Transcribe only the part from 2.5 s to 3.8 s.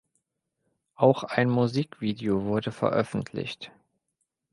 veröffentlicht.